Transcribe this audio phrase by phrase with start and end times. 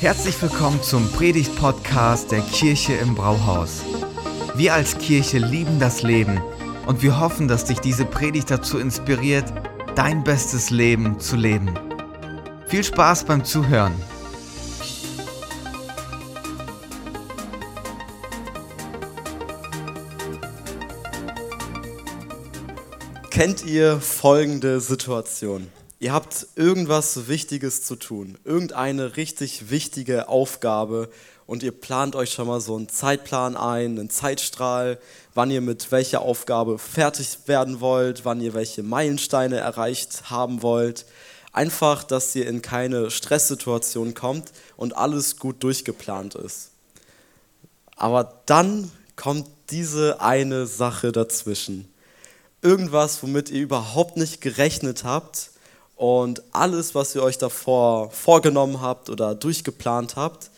[0.00, 3.82] Herzlich willkommen zum Predigt-Podcast der Kirche im Brauhaus.
[4.54, 6.40] Wir als Kirche lieben das Leben
[6.86, 9.52] und wir hoffen, dass dich diese Predigt dazu inspiriert,
[9.96, 11.78] dein bestes Leben zu leben.
[12.66, 13.92] Viel Spaß beim Zuhören.
[23.30, 25.68] Kennt ihr folgende Situation?
[26.02, 31.10] Ihr habt irgendwas Wichtiges zu tun, irgendeine richtig wichtige Aufgabe
[31.44, 34.98] und ihr plant euch schon mal so einen Zeitplan ein, einen Zeitstrahl,
[35.34, 41.04] wann ihr mit welcher Aufgabe fertig werden wollt, wann ihr welche Meilensteine erreicht haben wollt.
[41.52, 46.70] Einfach, dass ihr in keine Stresssituation kommt und alles gut durchgeplant ist.
[47.94, 51.92] Aber dann kommt diese eine Sache dazwischen.
[52.62, 55.50] Irgendwas, womit ihr überhaupt nicht gerechnet habt
[56.00, 60.50] und alles, was ihr euch davor vorgenommen habt oder durchgeplant habt,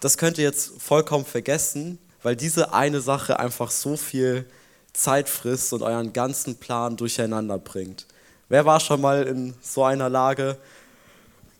[0.00, 4.44] das könnt ihr jetzt vollkommen vergessen, weil diese eine Sache einfach so viel
[4.92, 8.04] Zeit frisst und euren ganzen Plan durcheinander bringt.
[8.50, 10.58] Wer war schon mal in so einer Lage?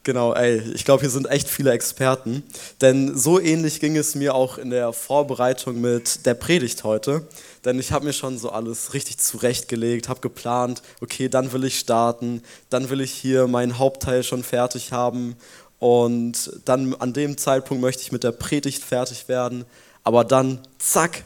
[0.03, 2.43] Genau, ey, ich glaube, hier sind echt viele Experten.
[2.81, 7.27] Denn so ähnlich ging es mir auch in der Vorbereitung mit der Predigt heute.
[7.67, 11.79] Denn ich habe mir schon so alles richtig zurechtgelegt, habe geplant, okay, dann will ich
[11.79, 15.37] starten, dann will ich hier meinen Hauptteil schon fertig haben
[15.79, 19.67] und dann an dem Zeitpunkt möchte ich mit der Predigt fertig werden.
[20.03, 21.25] Aber dann, zack,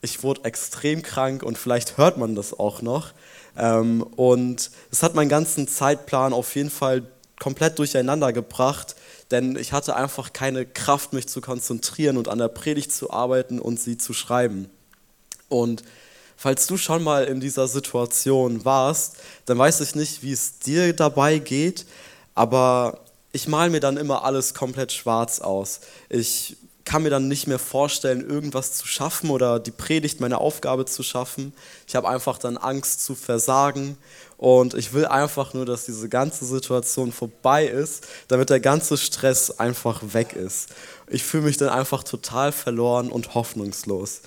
[0.00, 3.12] ich wurde extrem krank und vielleicht hört man das auch noch.
[3.56, 7.02] Ähm, und es hat meinen ganzen Zeitplan auf jeden Fall
[7.38, 8.96] komplett durcheinander gebracht,
[9.30, 13.58] denn ich hatte einfach keine Kraft, mich zu konzentrieren und an der Predigt zu arbeiten
[13.58, 14.70] und sie zu schreiben.
[15.48, 15.82] Und
[16.36, 20.92] falls du schon mal in dieser Situation warst, dann weiß ich nicht, wie es dir
[20.92, 21.86] dabei geht,
[22.34, 23.00] aber
[23.32, 25.80] ich male mir dann immer alles komplett schwarz aus.
[26.08, 30.84] Ich kann mir dann nicht mehr vorstellen, irgendwas zu schaffen oder die Predigt, meine Aufgabe
[30.84, 31.52] zu schaffen.
[31.88, 33.96] Ich habe einfach dann Angst zu versagen
[34.44, 39.50] und ich will einfach nur, dass diese ganze Situation vorbei ist, damit der ganze Stress
[39.58, 40.68] einfach weg ist.
[41.08, 44.20] Ich fühle mich dann einfach total verloren und hoffnungslos.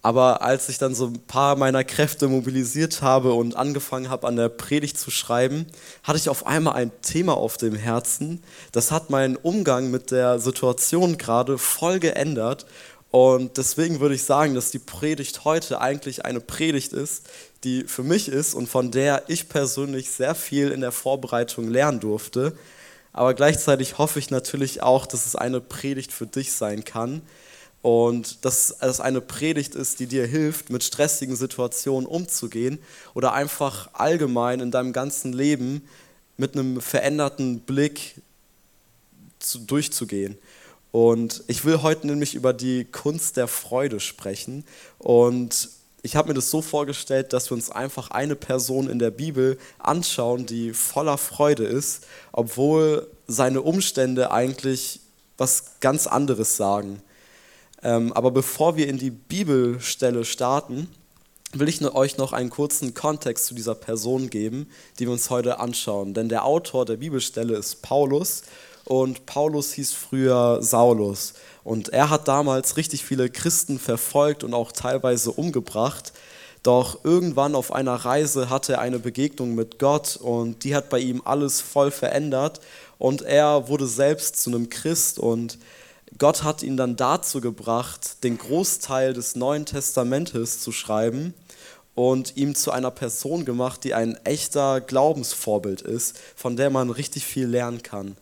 [0.00, 4.36] Aber als ich dann so ein paar meiner Kräfte mobilisiert habe und angefangen habe, an
[4.36, 5.66] der Predigt zu schreiben,
[6.04, 8.44] hatte ich auf einmal ein Thema auf dem Herzen.
[8.70, 12.66] Das hat meinen Umgang mit der Situation gerade voll geändert.
[13.12, 17.28] Und deswegen würde ich sagen, dass die Predigt heute eigentlich eine Predigt ist,
[17.62, 22.00] die für mich ist und von der ich persönlich sehr viel in der Vorbereitung lernen
[22.00, 22.56] durfte.
[23.12, 27.20] Aber gleichzeitig hoffe ich natürlich auch, dass es eine Predigt für dich sein kann
[27.82, 32.78] und dass es eine Predigt ist, die dir hilft, mit stressigen Situationen umzugehen
[33.12, 35.86] oder einfach allgemein in deinem ganzen Leben
[36.38, 38.22] mit einem veränderten Blick
[39.38, 40.38] zu, durchzugehen.
[40.92, 44.64] Und ich will heute nämlich über die Kunst der Freude sprechen.
[44.98, 45.70] Und
[46.02, 49.58] ich habe mir das so vorgestellt, dass wir uns einfach eine Person in der Bibel
[49.78, 55.00] anschauen, die voller Freude ist, obwohl seine Umstände eigentlich
[55.38, 57.02] was ganz anderes sagen.
[57.82, 60.88] Ähm, aber bevor wir in die Bibelstelle starten,
[61.52, 65.58] will ich euch noch einen kurzen Kontext zu dieser Person geben, die wir uns heute
[65.58, 66.14] anschauen.
[66.14, 68.42] Denn der Autor der Bibelstelle ist Paulus
[68.84, 71.34] und Paulus hieß früher Saulus.
[71.64, 76.12] Und er hat damals richtig viele Christen verfolgt und auch teilweise umgebracht.
[76.62, 81.00] Doch irgendwann auf einer Reise hatte er eine Begegnung mit Gott und die hat bei
[81.00, 82.60] ihm alles voll verändert.
[82.98, 85.58] Und er wurde selbst zu einem Christ und
[86.18, 91.34] Gott hat ihn dann dazu gebracht, den Großteil des Neuen Testamentes zu schreiben
[91.94, 97.26] und ihm zu einer Person gemacht, die ein echter Glaubensvorbild ist, von der man richtig
[97.26, 98.16] viel lernen kann.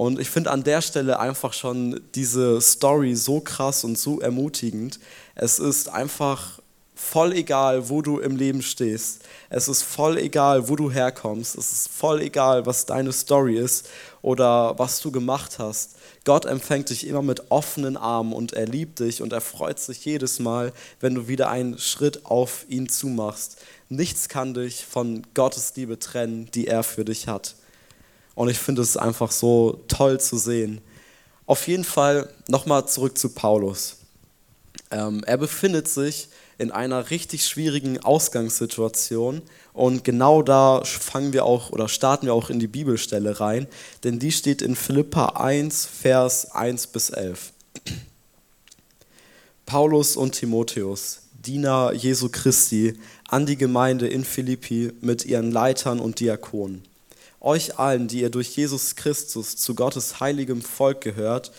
[0.00, 4.98] Und ich finde an der Stelle einfach schon diese Story so krass und so ermutigend.
[5.34, 6.58] Es ist einfach
[6.94, 9.20] voll egal, wo du im Leben stehst.
[9.50, 11.54] Es ist voll egal, wo du herkommst.
[11.54, 13.90] Es ist voll egal, was deine Story ist
[14.22, 15.96] oder was du gemacht hast.
[16.24, 20.02] Gott empfängt dich immer mit offenen Armen und er liebt dich und er freut sich
[20.06, 23.58] jedes Mal, wenn du wieder einen Schritt auf ihn zumachst.
[23.90, 27.54] Nichts kann dich von Gottes Liebe trennen, die er für dich hat.
[28.34, 30.80] Und ich finde es einfach so toll zu sehen.
[31.46, 33.96] Auf jeden Fall nochmal zurück zu Paulus.
[34.90, 36.28] Ähm, er befindet sich
[36.60, 39.40] in einer richtig schwierigen Ausgangssituation.
[39.72, 43.66] Und genau da fangen wir auch oder starten wir auch in die Bibelstelle rein,
[44.04, 47.52] denn die steht in Philippa 1, Vers 1 bis 11.
[49.64, 52.98] Paulus und Timotheus, Diener Jesu Christi,
[53.28, 56.82] an die Gemeinde in Philippi mit ihren Leitern und Diakonen.
[57.40, 61.52] Euch allen, die ihr durch Jesus Christus zu Gottes heiligem Volk gehört,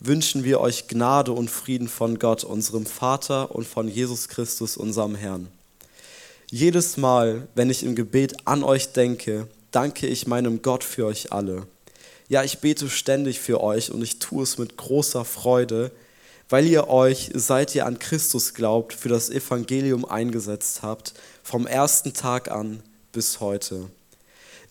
[0.00, 5.14] wünschen wir euch Gnade und Frieden von Gott, unserem Vater und von Jesus Christus, unserem
[5.14, 5.48] Herrn.
[6.50, 11.32] Jedes Mal, wenn ich im Gebet an euch denke, danke ich meinem Gott für euch
[11.32, 11.66] alle.
[12.28, 15.92] Ja, ich bete ständig für euch und ich tue es mit großer Freude,
[16.48, 22.12] weil ihr euch, seit ihr an Christus glaubt, für das Evangelium eingesetzt habt, vom ersten
[22.12, 22.82] Tag an
[23.12, 23.88] bis heute.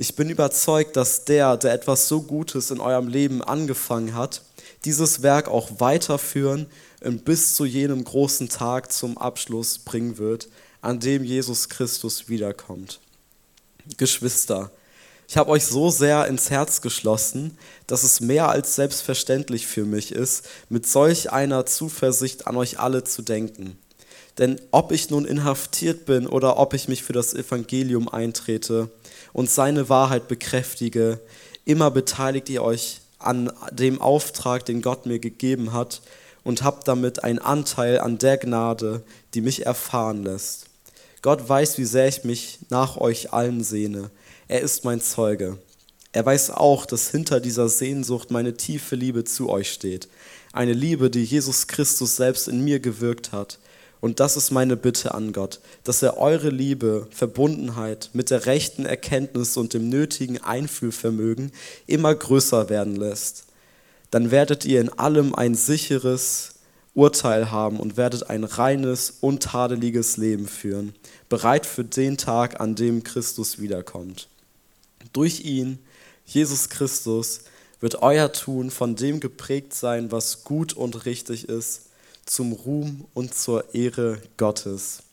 [0.02, 4.42] Ich bin überzeugt, dass der, der etwas so Gutes in eurem Leben angefangen hat,
[4.84, 6.66] dieses Werk auch weiterführen
[7.02, 10.50] und bis zu jenem großen Tag zum Abschluss bringen wird,
[10.82, 13.00] an dem Jesus Christus wiederkommt.
[13.98, 14.72] Geschwister,
[15.28, 17.56] ich habe euch so sehr ins Herz geschlossen,
[17.86, 23.04] dass es mehr als selbstverständlich für mich ist, mit solch einer Zuversicht an euch alle
[23.04, 23.78] zu denken.
[24.40, 28.90] Denn ob ich nun inhaftiert bin oder ob ich mich für das Evangelium eintrete
[29.34, 31.20] und seine Wahrheit bekräftige,
[31.66, 36.02] immer beteiligt ihr euch an dem Auftrag, den Gott mir gegeben hat
[36.44, 40.66] und habt damit einen Anteil an der Gnade, die mich erfahren lässt.
[41.22, 44.10] Gott weiß, wie sehr ich mich nach euch allen sehne.
[44.48, 45.60] Er ist mein Zeuge.
[46.14, 50.10] Er weiß auch, dass hinter dieser Sehnsucht meine tiefe Liebe zu euch steht.
[50.52, 53.60] Eine Liebe, die Jesus Christus selbst in mir gewirkt hat.
[54.02, 58.86] Und das ist meine Bitte an Gott, dass er eure Liebe, Verbundenheit mit der rechten
[58.86, 61.52] Erkenntnis und dem nötigen Einfühlvermögen
[61.86, 63.46] immer größer werden lässt.
[64.10, 66.56] Dann werdet ihr in allem ein sicheres,
[66.94, 70.94] Urteil haben und werdet ein reines, untadeliges Leben führen,
[71.30, 74.28] bereit für den Tag, an dem Christus wiederkommt.
[75.14, 75.80] Durch ihn,
[76.26, 77.42] Jesus Christus,
[77.80, 81.91] wird euer Tun von dem geprägt sein, was gut und richtig ist,
[82.26, 85.04] zum Ruhm und zur Ehre Gottes.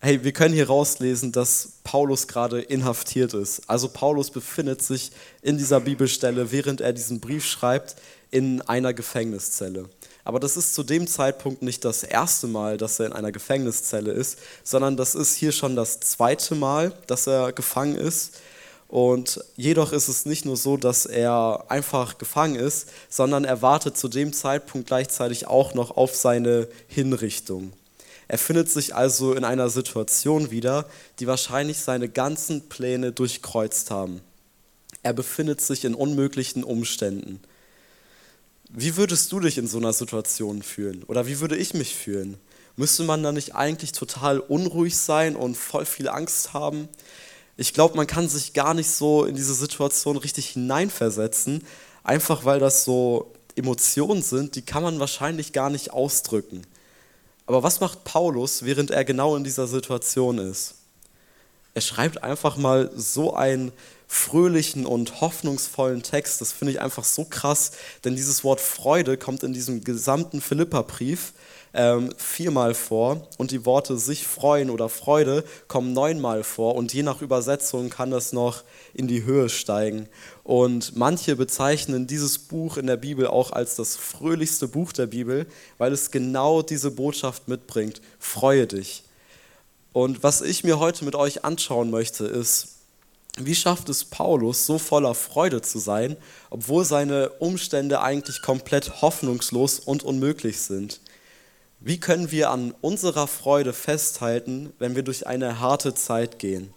[0.00, 3.68] Hey, wir können hier rauslesen, dass Paulus gerade inhaftiert ist.
[3.68, 5.10] Also Paulus befindet sich
[5.42, 7.96] in dieser Bibelstelle, während er diesen Brief schreibt,
[8.30, 9.88] in einer Gefängniszelle.
[10.24, 14.12] Aber das ist zu dem Zeitpunkt nicht das erste Mal, dass er in einer Gefängniszelle
[14.12, 18.38] ist, sondern das ist hier schon das zweite Mal, dass er gefangen ist.
[18.88, 23.98] Und jedoch ist es nicht nur so, dass er einfach gefangen ist, sondern er wartet
[23.98, 27.72] zu dem Zeitpunkt gleichzeitig auch noch auf seine Hinrichtung.
[28.28, 30.86] Er findet sich also in einer Situation wieder,
[31.18, 34.22] die wahrscheinlich seine ganzen Pläne durchkreuzt haben.
[35.02, 37.40] Er befindet sich in unmöglichen Umständen.
[38.70, 41.04] Wie würdest du dich in so einer Situation fühlen?
[41.04, 42.38] Oder wie würde ich mich fühlen?
[42.76, 46.88] Müsste man da nicht eigentlich total unruhig sein und voll viel Angst haben?
[47.60, 51.64] Ich glaube, man kann sich gar nicht so in diese Situation richtig hineinversetzen,
[52.04, 56.62] einfach weil das so Emotionen sind, die kann man wahrscheinlich gar nicht ausdrücken.
[57.46, 60.76] Aber was macht Paulus, während er genau in dieser Situation ist?
[61.74, 63.72] Er schreibt einfach mal so ein
[64.06, 66.40] fröhlichen und hoffnungsvollen Text.
[66.40, 67.72] Das finde ich einfach so krass,
[68.04, 71.32] denn dieses Wort Freude kommt in diesem gesamten Philipperbrief
[71.74, 77.02] ähm, viermal vor und die Worte sich freuen oder Freude kommen neunmal vor und je
[77.02, 80.08] nach Übersetzung kann das noch in die Höhe steigen.
[80.44, 85.46] Und manche bezeichnen dieses Buch in der Bibel auch als das fröhlichste Buch der Bibel,
[85.76, 88.00] weil es genau diese Botschaft mitbringt.
[88.18, 89.04] Freue dich.
[89.92, 92.78] Und was ich mir heute mit euch anschauen möchte, ist,
[93.40, 96.16] wie schafft es Paulus, so voller Freude zu sein,
[96.50, 101.00] obwohl seine Umstände eigentlich komplett hoffnungslos und unmöglich sind?
[101.80, 106.74] Wie können wir an unserer Freude festhalten, wenn wir durch eine harte Zeit gehen?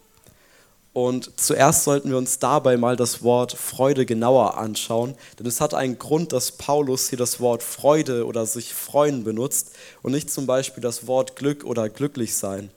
[0.92, 5.74] Und zuerst sollten wir uns dabei mal das Wort Freude genauer anschauen, denn es hat
[5.74, 10.46] einen Grund, dass Paulus hier das Wort Freude oder sich freuen benutzt und nicht zum
[10.46, 12.70] Beispiel das Wort Glück oder glücklich sein.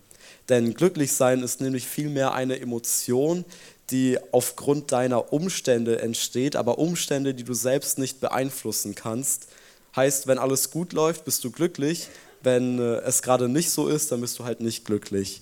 [0.49, 3.45] Denn glücklich sein ist nämlich vielmehr eine Emotion,
[3.91, 9.47] die aufgrund deiner Umstände entsteht, aber Umstände, die du selbst nicht beeinflussen kannst.
[9.95, 12.09] Heißt, wenn alles gut läuft, bist du glücklich,
[12.43, 15.41] wenn äh, es gerade nicht so ist, dann bist du halt nicht glücklich.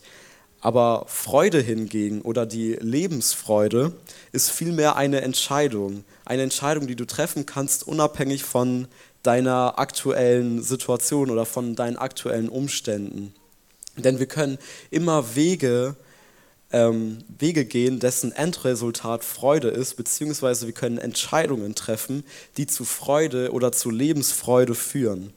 [0.62, 3.92] Aber Freude hingegen oder die Lebensfreude
[4.32, 6.06] ist vielmehr eine Entscheidung.
[6.24, 8.88] Eine Entscheidung, die du treffen kannst, unabhängig von
[9.24, 13.34] deiner aktuellen Situation oder von deinen aktuellen Umständen.
[13.98, 14.58] Denn wir können
[14.90, 15.98] immer Wege
[16.74, 22.26] ähm, Wege gehen, dessen Endresultat Freude ist, beziehungsweise wir können Entscheidungen treffen,
[22.58, 25.32] die zu Freude oder zu Lebensfreude führen.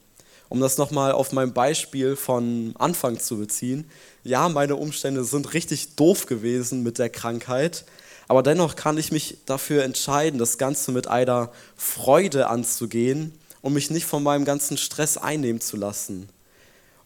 [0.49, 3.89] Um das nochmal auf mein Beispiel von Anfang zu beziehen,
[4.23, 7.85] ja, meine Umstände sind richtig doof gewesen mit der Krankheit,
[8.27, 13.89] aber dennoch kann ich mich dafür entscheiden, das Ganze mit einer Freude anzugehen, um mich
[13.89, 16.29] nicht von meinem ganzen Stress einnehmen zu lassen.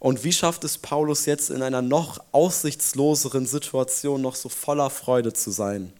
[0.01, 5.31] Und wie schafft es Paulus jetzt in einer noch aussichtsloseren Situation noch so voller Freude
[5.31, 5.93] zu sein?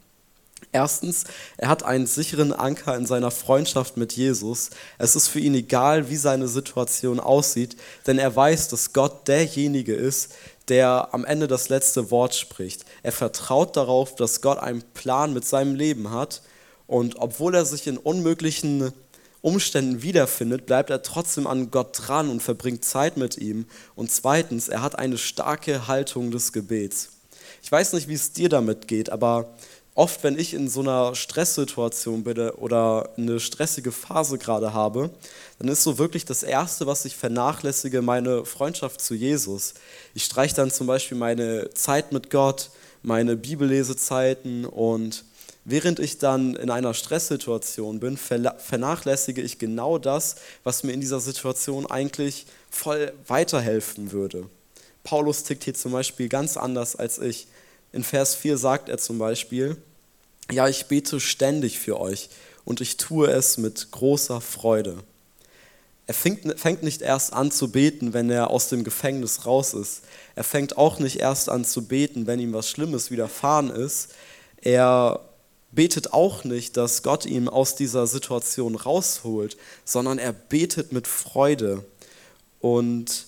[0.71, 1.25] Erstens,
[1.57, 4.71] er hat einen sicheren Anker in seiner Freundschaft mit Jesus.
[4.97, 7.77] Es ist für ihn egal, wie seine Situation aussieht,
[8.07, 10.33] denn er weiß, dass Gott derjenige ist,
[10.67, 12.85] der am Ende das letzte Wort spricht.
[13.03, 16.41] Er vertraut darauf, dass Gott einen Plan mit seinem Leben hat
[16.87, 18.93] und obwohl er sich in unmöglichen
[19.41, 23.65] Umständen wiederfindet, bleibt er trotzdem an Gott dran und verbringt Zeit mit ihm.
[23.95, 27.09] Und zweitens, er hat eine starke Haltung des Gebets.
[27.63, 29.53] Ich weiß nicht, wie es dir damit geht, aber
[29.95, 35.09] oft, wenn ich in so einer Stresssituation bin oder eine stressige Phase gerade habe,
[35.59, 39.73] dann ist so wirklich das Erste, was ich vernachlässige, meine Freundschaft zu Jesus.
[40.13, 42.69] Ich streiche dann zum Beispiel meine Zeit mit Gott,
[43.03, 45.23] meine Bibellesezeiten und
[45.63, 51.19] während ich dann in einer Stresssituation bin, vernachlässige ich genau das, was mir in dieser
[51.19, 54.47] Situation eigentlich voll weiterhelfen würde.
[55.03, 57.47] Paulus tickt hier zum Beispiel ganz anders als ich.
[57.91, 59.77] In Vers 4 sagt er zum Beispiel,
[60.51, 62.29] ja, ich bete ständig für euch
[62.65, 65.03] und ich tue es mit großer Freude.
[66.07, 70.01] Er fängt, nicht erst an zu beten, wenn er aus dem Gefängnis raus ist.
[70.35, 74.09] Er fängt auch nicht erst an zu beten, wenn ihm was Schlimmes widerfahren ist.
[74.61, 75.21] Er
[75.71, 81.85] betet auch nicht, dass Gott ihn aus dieser Situation rausholt, sondern er betet mit Freude.
[82.59, 83.27] Und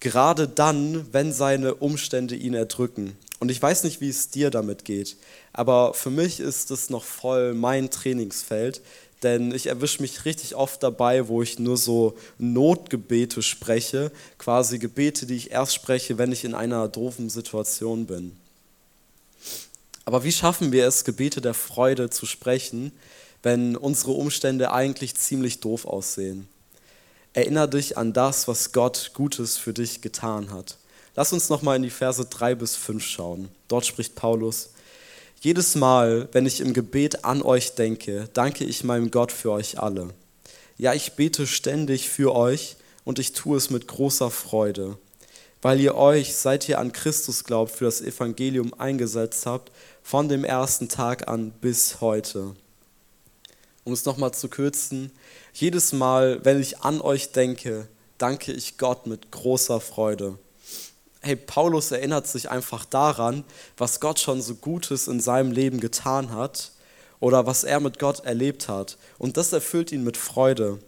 [0.00, 3.16] gerade dann, wenn seine Umstände ihn erdrücken.
[3.40, 5.16] Und ich weiß nicht, wie es dir damit geht,
[5.52, 8.82] aber für mich ist es noch voll mein Trainingsfeld,
[9.22, 15.26] denn ich erwische mich richtig oft dabei, wo ich nur so Notgebete spreche, quasi Gebete,
[15.26, 18.36] die ich erst spreche, wenn ich in einer doofen Situation bin.
[20.08, 22.92] Aber wie schaffen wir es, Gebete der Freude zu sprechen,
[23.42, 26.48] wenn unsere Umstände eigentlich ziemlich doof aussehen?
[27.34, 30.78] Erinner dich an das, was Gott Gutes für dich getan hat.
[31.14, 33.50] Lass uns nochmal in die Verse 3 bis 5 schauen.
[33.68, 34.70] Dort spricht Paulus,
[35.42, 39.78] jedes Mal, wenn ich im Gebet an euch denke, danke ich meinem Gott für euch
[39.78, 40.08] alle.
[40.78, 44.96] Ja, ich bete ständig für euch und ich tue es mit großer Freude,
[45.60, 49.70] weil ihr euch, seit ihr an Christus glaubt, für das Evangelium eingesetzt habt,
[50.08, 52.54] von dem ersten Tag an bis heute
[53.84, 55.10] um es nochmal zu kürzen,
[55.54, 57.88] jedes Mal, wenn ich an euch denke,
[58.18, 60.38] danke ich Gott mit großer Freude.
[61.20, 63.44] Hey, Paulus erinnert sich einfach daran,
[63.78, 66.72] was Gott schon so Gutes in seinem Leben getan hat
[67.18, 68.98] oder was er mit Gott erlebt hat.
[69.16, 70.80] Und das erfüllt ihn mit Freude.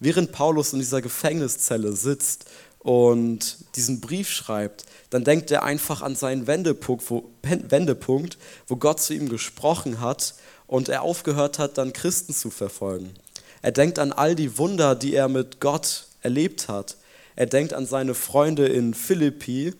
[0.00, 2.46] Während Paulus in dieser Gefängniszelle sitzt
[2.78, 9.00] und diesen Brief schreibt, dann denkt er einfach an seinen Wendepunkt wo, Wendepunkt, wo Gott
[9.00, 10.34] zu ihm gesprochen hat
[10.66, 13.14] und er aufgehört hat, dann Christen zu verfolgen.
[13.62, 16.96] Er denkt an all die Wunder, die er mit Gott erlebt hat.
[17.34, 19.74] Er denkt an seine Freunde in Philippi,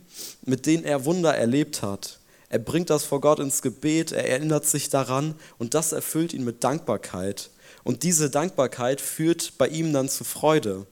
[0.45, 2.19] mit denen er Wunder erlebt hat.
[2.51, 6.45] Er bringt das vor Gott ins Gebet, er erinnert sich daran und das erfüllt ihn
[6.45, 7.51] mit Dankbarkeit.
[7.85, 10.87] Und diese Dankbarkeit führt bei ihm dann zu Freude,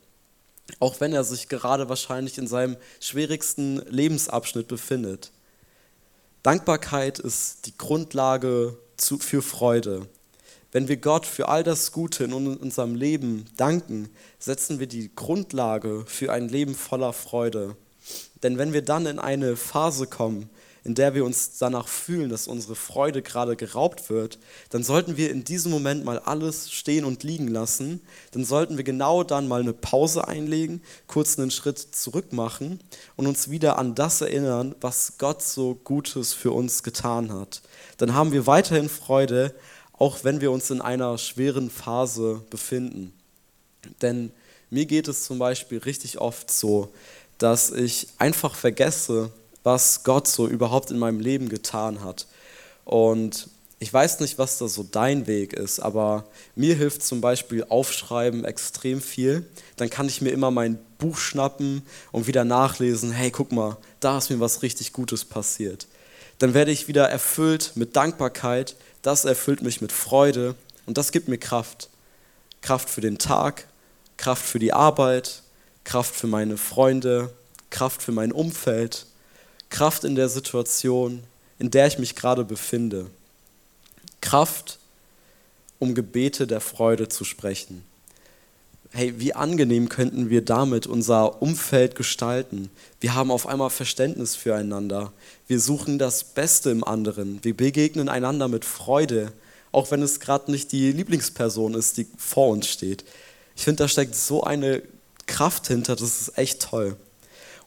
[0.80, 5.32] auch wenn er sich gerade wahrscheinlich in seinem schwierigsten Lebensabschnitt befindet.
[6.42, 10.06] Dankbarkeit ist die Grundlage für Freude.
[10.72, 14.08] Wenn wir Gott für all das Gute in unserem Leben danken,
[14.38, 17.76] setzen wir die Grundlage für ein Leben voller Freude.
[18.42, 20.50] Denn wenn wir dann in eine Phase kommen,
[20.86, 24.38] in der wir uns danach fühlen, dass unsere Freude gerade geraubt wird,
[24.70, 28.00] dann sollten wir in diesem Moment mal alles stehen und liegen lassen.
[28.30, 32.78] Dann sollten wir genau dann mal eine Pause einlegen, kurz einen Schritt zurück machen
[33.16, 37.62] und uns wieder an das erinnern, was Gott so Gutes für uns getan hat.
[37.98, 39.56] Dann haben wir weiterhin Freude,
[39.92, 43.12] auch wenn wir uns in einer schweren Phase befinden.
[44.02, 44.30] Denn
[44.70, 46.92] mir geht es zum Beispiel richtig oft so,
[47.38, 49.32] dass ich einfach vergesse,
[49.66, 52.28] was Gott so überhaupt in meinem Leben getan hat.
[52.84, 53.48] Und
[53.80, 58.44] ich weiß nicht, was da so dein Weg ist, aber mir hilft zum Beispiel Aufschreiben
[58.44, 59.44] extrem viel.
[59.76, 61.82] Dann kann ich mir immer mein Buch schnappen
[62.12, 65.88] und wieder nachlesen, hey, guck mal, da ist mir was richtig Gutes passiert.
[66.38, 70.54] Dann werde ich wieder erfüllt mit Dankbarkeit, das erfüllt mich mit Freude
[70.86, 71.90] und das gibt mir Kraft.
[72.62, 73.66] Kraft für den Tag,
[74.16, 75.42] Kraft für die Arbeit,
[75.82, 77.32] Kraft für meine Freunde,
[77.70, 79.05] Kraft für mein Umfeld
[79.70, 81.22] Kraft in der Situation,
[81.58, 83.06] in der ich mich gerade befinde.
[84.20, 84.78] Kraft,
[85.78, 87.84] um Gebete der Freude zu sprechen.
[88.90, 92.70] Hey, wie angenehm könnten wir damit unser Umfeld gestalten?
[93.00, 95.12] Wir haben auf einmal Verständnis füreinander.
[95.48, 97.40] Wir suchen das Beste im anderen.
[97.42, 99.32] Wir begegnen einander mit Freude,
[99.72, 103.04] auch wenn es gerade nicht die Lieblingsperson ist, die vor uns steht.
[103.54, 104.82] Ich finde, da steckt so eine
[105.26, 106.96] Kraft hinter, das ist echt toll.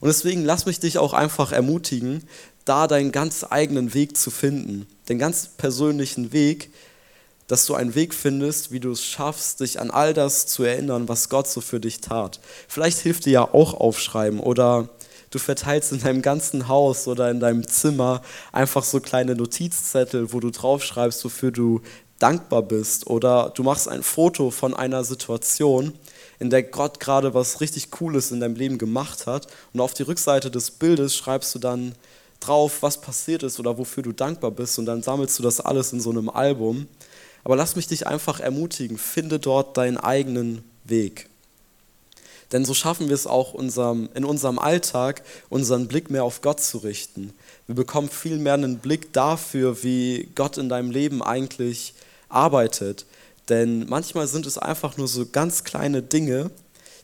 [0.00, 2.26] Und deswegen lass mich dich auch einfach ermutigen,
[2.64, 6.70] da deinen ganz eigenen Weg zu finden, den ganz persönlichen Weg,
[7.46, 11.08] dass du einen Weg findest, wie du es schaffst, dich an all das zu erinnern,
[11.08, 12.40] was Gott so für dich tat.
[12.68, 14.88] Vielleicht hilft dir ja auch aufschreiben oder
[15.30, 20.40] du verteilst in deinem ganzen Haus oder in deinem Zimmer einfach so kleine Notizzettel, wo
[20.40, 21.80] du draufschreibst, wofür du
[22.20, 25.94] dankbar bist oder du machst ein Foto von einer Situation,
[26.40, 30.02] in der Gott gerade was richtig Cooles in deinem Leben gemacht hat und auf die
[30.02, 31.94] Rückseite des Bildes schreibst du dann
[32.40, 35.92] drauf, was passiert ist oder wofür du dankbar bist und dann sammelst du das alles
[35.92, 36.88] in so einem Album.
[37.44, 41.28] Aber lass mich dich einfach ermutigen, finde dort deinen eigenen Weg.
[42.52, 46.60] Denn so schaffen wir es auch unserem, in unserem Alltag, unseren Blick mehr auf Gott
[46.60, 47.32] zu richten.
[47.66, 51.94] Wir bekommen viel mehr einen Blick dafür, wie Gott in deinem Leben eigentlich
[52.28, 53.06] arbeitet.
[53.50, 56.50] Denn manchmal sind es einfach nur so ganz kleine Dinge,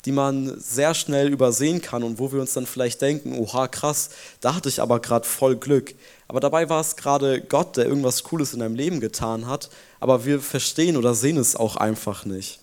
[0.07, 4.11] die man sehr schnell übersehen kann und wo wir uns dann vielleicht denken, oha, krass,
[4.41, 5.95] da hatte ich aber gerade voll Glück.
[6.29, 10.25] Aber dabei war es gerade Gott, der irgendwas Cooles in deinem Leben getan hat, aber
[10.25, 12.61] wir verstehen oder sehen es auch einfach nicht.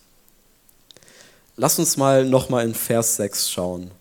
[1.57, 3.91] Lass uns mal nochmal in Vers 6 schauen.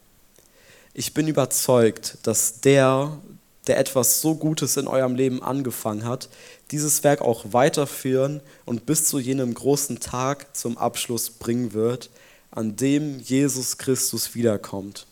[0.95, 3.19] Ich bin überzeugt, dass der,
[3.67, 6.29] der etwas so Gutes in eurem Leben angefangen hat,
[6.71, 12.11] dieses Werk auch weiterführen und bis zu jenem großen Tag zum Abschluss bringen wird,
[12.51, 15.07] an dem Jesus Christus wiederkommt.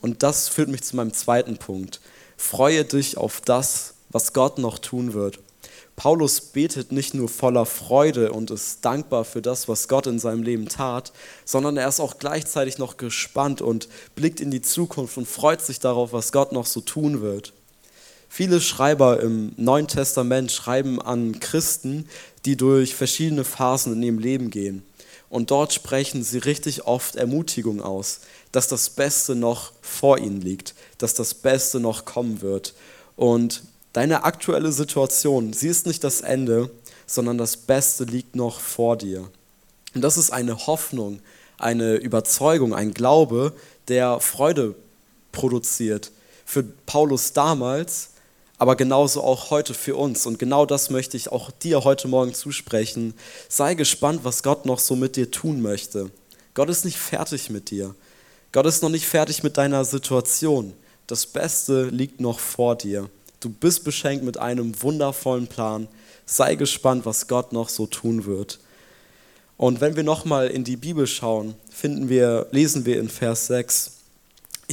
[0.00, 2.00] Und das führt mich zu meinem zweiten Punkt.
[2.36, 5.38] Freue dich auf das, was Gott noch tun wird.
[5.96, 10.42] Paulus betet nicht nur voller Freude und ist dankbar für das, was Gott in seinem
[10.42, 11.12] Leben tat,
[11.44, 15.80] sondern er ist auch gleichzeitig noch gespannt und blickt in die Zukunft und freut sich
[15.80, 17.52] darauf, was Gott noch so tun wird.
[18.34, 22.08] Viele Schreiber im Neuen Testament schreiben an Christen,
[22.46, 24.82] die durch verschiedene Phasen in ihrem Leben gehen.
[25.28, 28.20] Und dort sprechen sie richtig oft Ermutigung aus,
[28.50, 32.72] dass das Beste noch vor ihnen liegt, dass das Beste noch kommen wird.
[33.16, 36.70] Und deine aktuelle Situation, sie ist nicht das Ende,
[37.04, 39.28] sondern das Beste liegt noch vor dir.
[39.94, 41.20] Und das ist eine Hoffnung,
[41.58, 43.52] eine Überzeugung, ein Glaube,
[43.88, 44.74] der Freude
[45.32, 46.12] produziert.
[46.46, 48.08] Für Paulus damals
[48.62, 50.24] aber genauso auch heute für uns.
[50.24, 53.12] Und genau das möchte ich auch dir heute Morgen zusprechen.
[53.48, 56.12] Sei gespannt, was Gott noch so mit dir tun möchte.
[56.54, 57.96] Gott ist nicht fertig mit dir.
[58.52, 60.74] Gott ist noch nicht fertig mit deiner Situation.
[61.08, 63.10] Das Beste liegt noch vor dir.
[63.40, 65.88] Du bist beschenkt mit einem wundervollen Plan.
[66.24, 68.60] Sei gespannt, was Gott noch so tun wird.
[69.56, 74.01] Und wenn wir nochmal in die Bibel schauen, finden wir, lesen wir in Vers 6,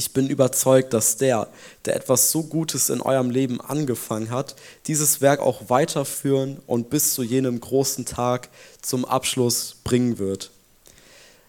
[0.00, 1.46] ich bin überzeugt, dass der,
[1.84, 7.12] der etwas so Gutes in eurem Leben angefangen hat, dieses Werk auch weiterführen und bis
[7.12, 8.48] zu jenem großen Tag
[8.80, 10.52] zum Abschluss bringen wird.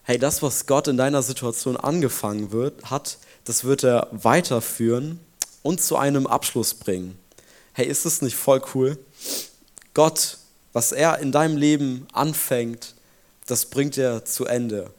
[0.03, 5.21] Hey, das, was Gott in deiner Situation angefangen wird, hat, das wird er weiterführen
[5.63, 7.17] und zu einem Abschluss bringen.
[7.71, 8.97] Hey, ist das nicht voll cool?
[9.93, 10.39] Gott,
[10.73, 12.95] was er in deinem Leben anfängt,
[13.47, 14.91] das bringt er zu Ende.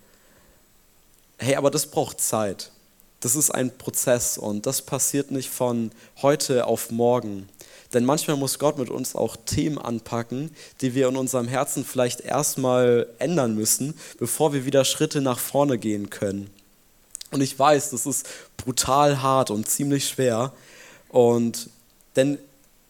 [1.36, 2.70] Hey, aber das braucht Zeit
[3.22, 7.48] das ist ein Prozess und das passiert nicht von heute auf morgen.
[7.94, 12.20] Denn manchmal muss Gott mit uns auch Themen anpacken, die wir in unserem Herzen vielleicht
[12.20, 16.50] erstmal ändern müssen, bevor wir wieder Schritte nach vorne gehen können.
[17.30, 20.52] Und ich weiß, das ist brutal hart und ziemlich schwer.
[21.08, 21.70] Und
[22.16, 22.38] denn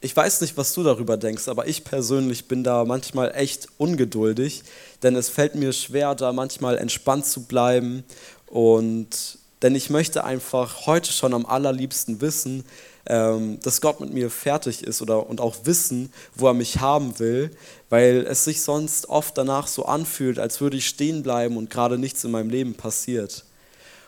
[0.00, 4.64] ich weiß nicht, was du darüber denkst, aber ich persönlich bin da manchmal echt ungeduldig,
[5.02, 8.02] denn es fällt mir schwer, da manchmal entspannt zu bleiben
[8.46, 12.64] und denn ich möchte einfach heute schon am allerliebsten wissen,
[13.06, 17.18] ähm, dass Gott mit mir fertig ist oder, und auch wissen, wo er mich haben
[17.18, 17.50] will,
[17.88, 21.98] weil es sich sonst oft danach so anfühlt, als würde ich stehen bleiben und gerade
[21.98, 23.44] nichts in meinem Leben passiert.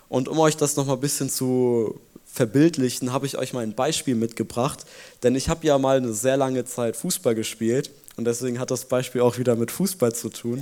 [0.08, 4.16] Und um euch das nochmal ein bisschen zu verbildlichen, habe ich euch mal ein Beispiel
[4.16, 4.84] mitgebracht,
[5.22, 8.84] denn ich habe ja mal eine sehr lange Zeit Fußball gespielt und deswegen hat das
[8.84, 10.60] Beispiel auch wieder mit Fußball zu tun.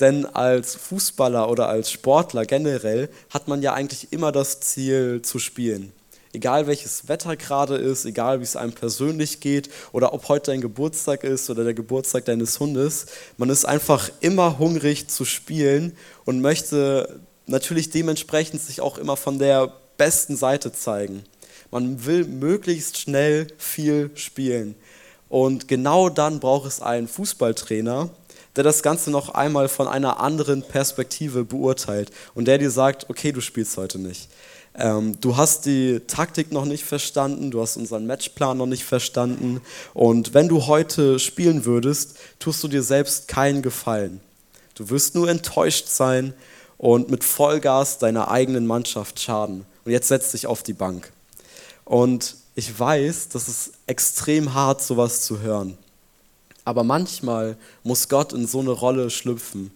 [0.00, 5.38] Denn als Fußballer oder als Sportler generell hat man ja eigentlich immer das Ziel zu
[5.38, 5.92] spielen.
[6.32, 10.60] Egal welches Wetter gerade ist, egal wie es einem persönlich geht oder ob heute dein
[10.60, 13.06] Geburtstag ist oder der Geburtstag deines Hundes,
[13.38, 19.38] man ist einfach immer hungrig zu spielen und möchte natürlich dementsprechend sich auch immer von
[19.38, 21.24] der besten Seite zeigen.
[21.70, 24.74] Man will möglichst schnell viel spielen.
[25.28, 28.10] Und genau dann braucht es einen Fußballtrainer,
[28.54, 33.32] der das Ganze noch einmal von einer anderen Perspektive beurteilt und der dir sagt, okay,
[33.32, 34.28] du spielst heute nicht.
[34.78, 39.60] Ähm, du hast die Taktik noch nicht verstanden, du hast unseren Matchplan noch nicht verstanden
[39.94, 44.20] und wenn du heute spielen würdest, tust du dir selbst keinen Gefallen.
[44.74, 46.34] Du wirst nur enttäuscht sein
[46.78, 49.64] und mit Vollgas deiner eigenen Mannschaft schaden.
[49.84, 51.10] Und jetzt setz dich auf die Bank.
[51.84, 55.76] Und ich weiß, das ist extrem hart, sowas zu hören.
[56.64, 59.70] Aber manchmal muss Gott in so eine Rolle schlüpfen.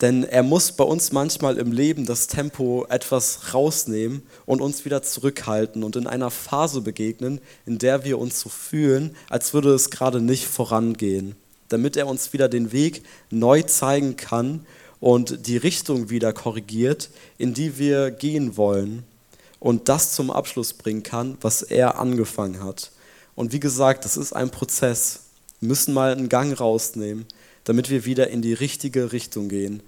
[0.00, 5.02] Denn er muss bei uns manchmal im Leben das Tempo etwas rausnehmen und uns wieder
[5.02, 9.90] zurückhalten und in einer Phase begegnen, in der wir uns so fühlen, als würde es
[9.90, 11.34] gerade nicht vorangehen,
[11.68, 14.64] damit er uns wieder den Weg neu zeigen kann
[15.00, 19.04] und die Richtung wieder korrigiert, in die wir gehen wollen
[19.64, 22.92] und das zum Abschluss bringen kann, was er angefangen hat.
[23.34, 25.20] Und wie gesagt, das ist ein Prozess.
[25.58, 27.26] Wir müssen mal einen Gang rausnehmen
[27.64, 29.82] damit wir wieder in die richtige Richtung gehen.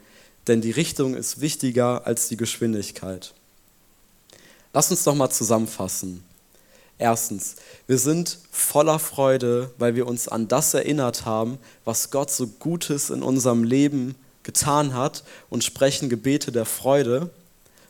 [0.47, 3.35] Denn die Richtung ist wichtiger als die Geschwindigkeit.
[4.73, 6.23] Lass uns doch mal zusammenfassen.
[6.99, 12.47] Erstens, wir sind voller Freude, weil wir uns an das erinnert haben, was Gott so
[12.47, 17.31] Gutes in unserem Leben getan hat und sprechen Gebete der Freude.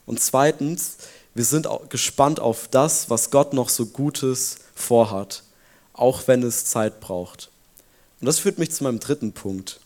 [0.07, 0.97] Und zweitens,
[1.37, 5.43] wir sind gespannt auf das, was Gott noch so Gutes vorhat,
[5.93, 7.51] auch wenn es Zeit braucht.
[8.21, 9.81] Und das führt mich zu meinem dritten Punkt.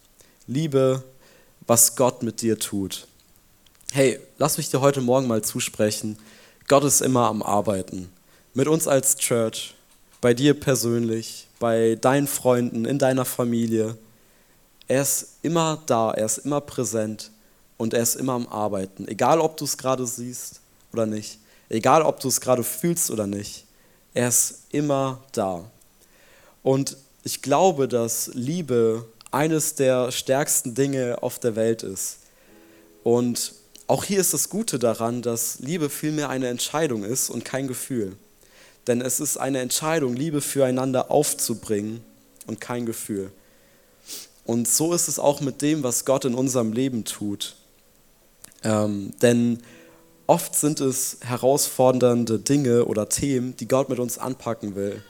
[0.46, 1.02] Liebe,
[1.66, 3.08] was Gott mit dir tut.
[3.90, 6.18] Hey, lass mich dir heute Morgen mal zusprechen.
[6.68, 8.12] Gott ist immer am Arbeiten.
[8.54, 9.74] Mit uns als Church,
[10.20, 13.98] bei dir persönlich, bei deinen Freunden, in deiner Familie.
[14.86, 17.32] Er ist immer da, er ist immer präsent
[17.76, 19.08] und er ist immer am Arbeiten.
[19.08, 20.60] Egal, ob du es gerade siehst
[20.92, 21.38] oder nicht.
[21.68, 23.64] Egal, ob du es gerade fühlst oder nicht.
[24.12, 25.70] Er ist immer da.
[26.62, 32.18] Und ich glaube, dass Liebe eines der stärksten Dinge auf der Welt ist.
[33.04, 33.54] Und
[33.86, 38.16] auch hier ist das Gute daran, dass Liebe vielmehr eine Entscheidung ist und kein Gefühl.
[38.86, 42.02] Denn es ist eine Entscheidung, Liebe füreinander aufzubringen
[42.46, 43.30] und kein Gefühl.
[44.44, 47.54] Und so ist es auch mit dem, was Gott in unserem Leben tut.
[48.64, 49.62] Ähm, denn
[50.30, 55.02] oft sind es herausfordernde Dinge oder Themen, die Gott mit uns anpacken will.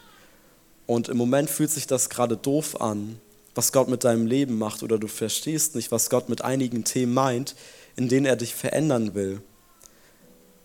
[0.87, 3.21] Und im Moment fühlt sich das gerade doof an,
[3.55, 7.13] was Gott mit deinem Leben macht, oder du verstehst nicht, was Gott mit einigen Themen
[7.13, 7.55] meint,
[7.97, 9.43] in denen er dich verändern will.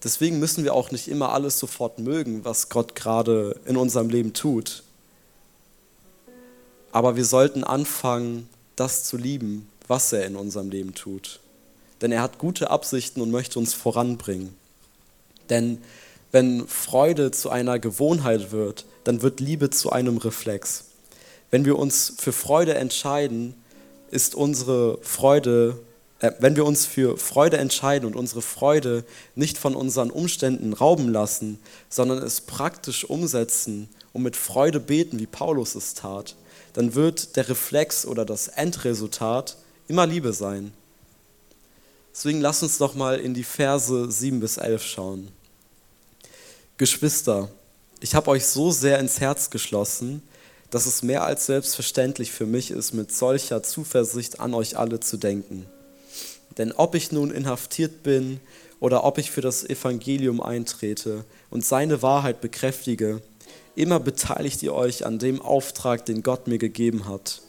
[0.02, 4.32] Deswegen müssen wir auch nicht immer alles sofort mögen, was Gott gerade in unserem Leben
[4.32, 4.84] tut.
[6.94, 11.42] Aber wir sollten anfangen, das zu lieben, was er in unserem Leben tut.
[12.02, 14.56] Denn er hat gute Absichten und möchte uns voranbringen.
[15.50, 15.80] Denn
[16.32, 20.86] wenn Freude zu einer Gewohnheit wird, dann wird Liebe zu einem Reflex.
[21.52, 23.56] Wenn wir uns für Freude entscheiden,
[24.12, 25.80] ist unsere Freude,
[26.20, 29.06] äh, wenn wir uns für Freude entscheiden und unsere Freude
[29.36, 35.28] nicht von unseren Umständen rauben lassen, sondern es praktisch umsetzen und mit Freude beten, wie
[35.28, 36.36] Paulus es tat,
[36.74, 40.74] dann wird der Reflex oder das Endresultat immer Liebe sein.
[42.16, 45.28] Deswegen lass uns doch mal in die Verse 7 bis 11 schauen.
[46.78, 47.50] Geschwister,
[48.00, 50.24] ich habe euch so sehr ins Herz geschlossen,
[50.70, 55.18] dass es mehr als selbstverständlich für mich ist, mit solcher Zuversicht an euch alle zu
[55.18, 55.66] denken.
[56.58, 58.40] Denn ob ich nun inhaftiert bin
[58.80, 63.22] oder ob ich für das Evangelium eintrete und seine Wahrheit bekräftige,
[63.76, 67.42] immer beteiligt ihr euch an dem Auftrag, den Gott mir gegeben hat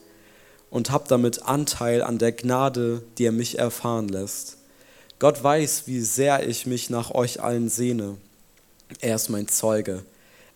[0.70, 4.55] und habt damit Anteil an der Gnade, die er mich erfahren lässt.
[5.18, 8.18] Gott weiß, wie sehr ich mich nach euch allen sehne.
[9.00, 10.05] Er ist mein Zeuge.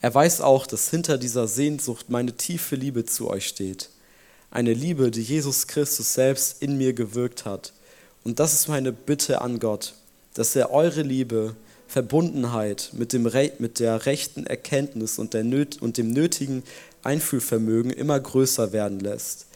[0.03, 3.88] Er weiß auch, dass hinter dieser Sehnsucht meine tiefe Liebe zu euch steht.
[4.51, 7.73] Eine Liebe, die Jesus Christus selbst in mir gewirkt hat.
[8.23, 9.94] Und das ist meine Bitte an Gott,
[10.35, 11.57] dass er eure Liebe,
[11.88, 15.44] Verbundenheit mit, dem, mit der rechten Erkenntnis und, der,
[15.81, 16.62] und dem nötigen
[17.03, 19.46] Einfühlvermögen immer größer werden lässt.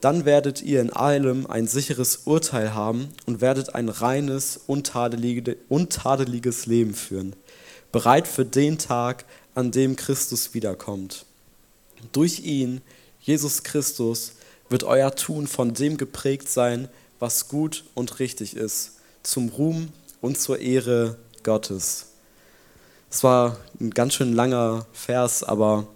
[0.00, 6.94] Dann werdet ihr in allem ein sicheres Urteil haben und werdet ein reines, untadeliges Leben
[6.94, 7.34] führen,
[7.90, 11.26] bereit für den Tag, an dem Christus wiederkommt.
[12.12, 12.80] Durch ihn,
[13.20, 14.34] Jesus Christus,
[14.68, 19.88] wird euer Tun von dem geprägt sein, was gut und richtig ist, zum Ruhm
[20.20, 22.06] und zur Ehre Gottes.
[23.10, 25.88] Es war ein ganz schön langer Vers, aber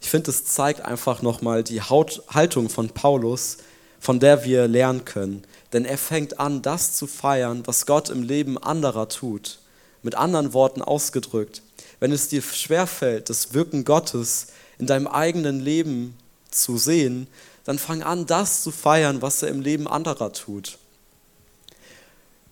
[0.00, 3.58] ich finde, es zeigt einfach nochmal die Haltung von Paulus,
[3.98, 5.42] von der wir lernen können.
[5.72, 9.58] Denn er fängt an, das zu feiern, was Gott im Leben anderer tut.
[10.02, 11.62] Mit anderen Worten ausgedrückt,
[11.98, 16.16] wenn es dir schwerfällt, das Wirken Gottes in deinem eigenen Leben
[16.50, 17.26] zu sehen,
[17.64, 20.78] dann fang an, das zu feiern, was er im Leben anderer tut.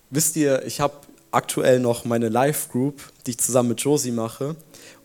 [0.09, 0.95] Wisst ihr, ich habe
[1.31, 4.55] aktuell noch meine Live-Group, die ich zusammen mit Josie mache.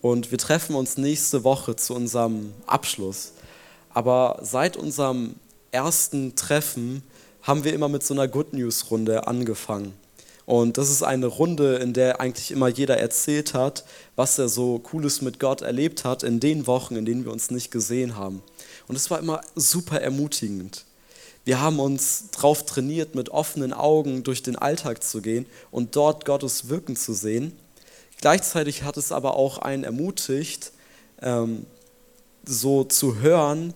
[0.01, 3.33] Und wir treffen uns nächste Woche zu unserem Abschluss.
[3.93, 5.35] Aber seit unserem
[5.71, 7.03] ersten Treffen
[7.43, 9.93] haben wir immer mit so einer Good News-Runde angefangen.
[10.45, 13.85] Und das ist eine Runde, in der eigentlich immer jeder erzählt hat,
[14.15, 17.51] was er so Cooles mit Gott erlebt hat in den Wochen, in denen wir uns
[17.51, 18.41] nicht gesehen haben.
[18.87, 20.85] Und es war immer super ermutigend.
[21.45, 26.25] Wir haben uns darauf trainiert, mit offenen Augen durch den Alltag zu gehen und dort
[26.25, 27.53] Gottes Wirken zu sehen.
[28.21, 30.71] Gleichzeitig hat es aber auch einen ermutigt,
[31.21, 31.65] ähm,
[32.45, 33.73] so zu hören,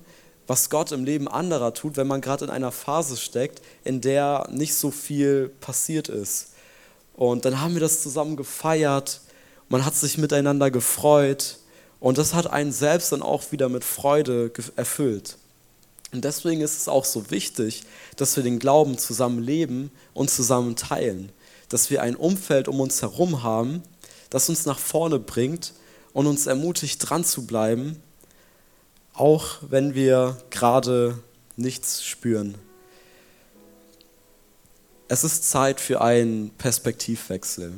[0.47, 4.47] was Gott im Leben anderer tut, wenn man gerade in einer Phase steckt, in der
[4.51, 6.53] nicht so viel passiert ist.
[7.15, 9.21] Und dann haben wir das zusammen gefeiert,
[9.69, 11.57] man hat sich miteinander gefreut
[11.99, 15.37] und das hat einen selbst dann auch wieder mit Freude erfüllt.
[16.11, 17.83] Und deswegen ist es auch so wichtig,
[18.15, 21.31] dass wir den Glauben zusammen leben und zusammen teilen.
[21.67, 23.81] Dass wir ein Umfeld um uns herum haben,
[24.35, 25.71] das uns nach vorne bringt
[26.11, 28.03] und uns ermutigt, dran zu bleiben,
[29.13, 31.17] auch wenn wir gerade
[31.55, 32.55] nichts spüren.
[35.07, 37.77] Es ist Zeit für einen Perspektivwechsel.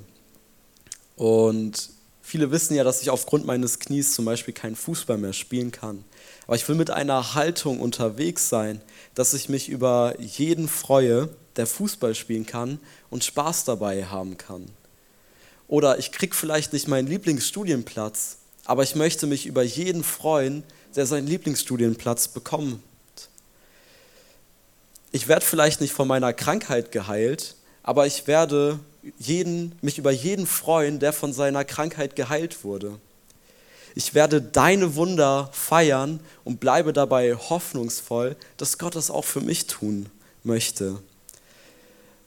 [1.15, 1.91] Und
[2.23, 6.03] viele wissen ja, dass ich aufgrund meines Knies zum Beispiel keinen Fußball mehr spielen kann.
[6.47, 8.81] Aber ich will mit einer Haltung unterwegs sein,
[9.13, 12.79] dass ich mich über jeden freue, der Fußball spielen kann
[13.11, 14.71] und Spaß dabei haben kann.
[15.67, 20.63] Oder ich kriege vielleicht nicht meinen Lieblingsstudienplatz, aber ich möchte mich über jeden freuen,
[20.95, 22.81] der seinen Lieblingsstudienplatz bekommt.
[25.11, 28.79] Ich werde vielleicht nicht von meiner Krankheit geheilt, aber ich werde
[29.17, 32.99] jeden, mich über jeden freuen, der von seiner Krankheit geheilt wurde.
[33.95, 39.67] Ich werde deine Wunder feiern und bleibe dabei hoffnungsvoll, dass Gott das auch für mich
[39.67, 40.07] tun
[40.43, 40.99] möchte.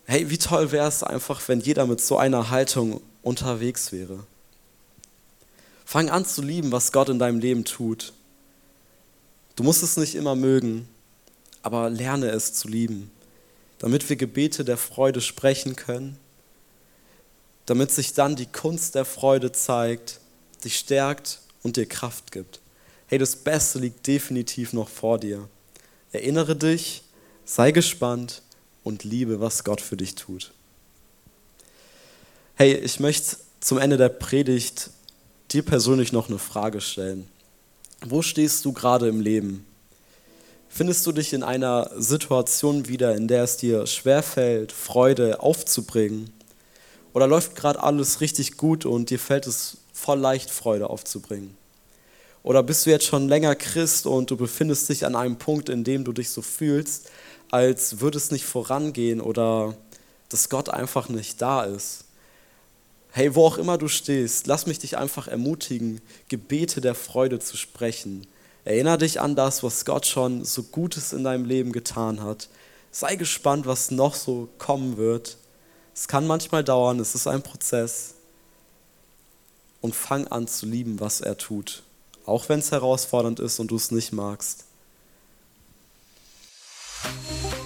[0.04, 4.24] Hey, wie toll wäre es einfach, wenn jeder mit so einer Haltung unterwegs wäre.
[5.84, 8.12] Fang an zu lieben, was Gott in deinem Leben tut.
[9.56, 10.88] Du musst es nicht immer mögen,
[11.62, 13.10] aber lerne es zu lieben,
[13.78, 16.16] damit wir Gebete der Freude sprechen können,
[17.66, 20.20] damit sich dann die Kunst der Freude zeigt,
[20.64, 22.60] dich stärkt und dir Kraft gibt.
[23.06, 25.48] Hey, das Beste liegt definitiv noch vor dir.
[26.12, 27.02] Erinnere dich,
[27.44, 28.42] sei gespannt
[28.84, 30.52] und liebe, was Gott für dich tut.
[32.60, 34.90] Hey, ich möchte zum Ende der Predigt
[35.50, 37.26] dir persönlich noch eine Frage stellen.
[38.04, 39.64] Wo stehst du gerade im Leben?
[40.68, 46.34] Findest du dich in einer Situation wieder, in der es dir schwerfällt, Freude aufzubringen?
[47.14, 51.56] Oder läuft gerade alles richtig gut und dir fällt es voll leicht Freude aufzubringen?
[52.42, 55.82] Oder bist du jetzt schon länger Christ und du befindest dich an einem Punkt, in
[55.82, 57.10] dem du dich so fühlst,
[57.50, 59.74] als würde es nicht vorangehen oder
[60.28, 62.04] dass Gott einfach nicht da ist?
[63.12, 67.56] Hey, wo auch immer du stehst, lass mich dich einfach ermutigen, Gebete der Freude zu
[67.56, 68.26] sprechen.
[68.64, 72.48] Erinner dich an das, was Gott schon so Gutes in deinem Leben getan hat.
[72.92, 75.38] Sei gespannt, was noch so kommen wird.
[75.92, 78.14] Es kann manchmal dauern, es ist ein Prozess
[79.80, 81.82] und fang an zu lieben, was er tut,
[82.26, 84.64] auch wenn es herausfordernd ist und du es nicht magst.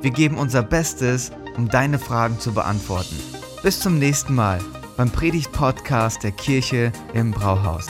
[0.00, 3.20] Wir geben unser Bestes, um deine Fragen zu beantworten.
[3.62, 4.58] Bis zum nächsten Mal
[4.96, 7.88] beim Predigt-Podcast der Kirche im Brauhaus.